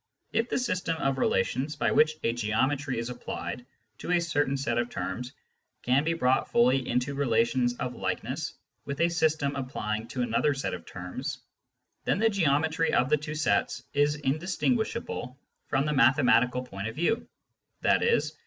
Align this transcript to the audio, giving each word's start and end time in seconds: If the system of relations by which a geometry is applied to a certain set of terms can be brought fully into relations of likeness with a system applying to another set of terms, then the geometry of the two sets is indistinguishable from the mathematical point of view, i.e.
If 0.33 0.49
the 0.49 0.57
system 0.57 0.97
of 0.97 1.19
relations 1.19 1.75
by 1.75 1.91
which 1.91 2.15
a 2.23 2.33
geometry 2.33 2.97
is 2.97 3.11
applied 3.11 3.67
to 3.99 4.09
a 4.13 4.19
certain 4.19 4.57
set 4.57 4.79
of 4.79 4.89
terms 4.89 5.31
can 5.83 6.03
be 6.03 6.13
brought 6.15 6.49
fully 6.49 6.89
into 6.89 7.13
relations 7.13 7.75
of 7.75 7.93
likeness 7.93 8.55
with 8.83 8.99
a 8.99 9.09
system 9.09 9.55
applying 9.55 10.07
to 10.07 10.23
another 10.23 10.55
set 10.55 10.73
of 10.73 10.87
terms, 10.87 11.37
then 12.03 12.17
the 12.17 12.29
geometry 12.29 12.91
of 12.91 13.09
the 13.11 13.17
two 13.17 13.35
sets 13.35 13.83
is 13.93 14.15
indistinguishable 14.15 15.37
from 15.67 15.85
the 15.85 15.93
mathematical 15.93 16.63
point 16.65 16.87
of 16.87 16.95
view, 16.95 17.27
i.e. 17.85 18.19